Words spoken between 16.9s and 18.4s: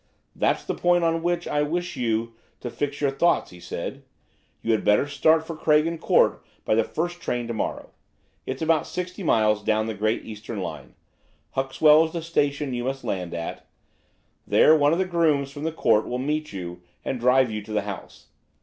and drive you to the house.